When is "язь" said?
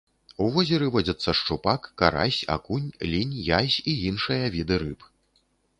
3.61-3.79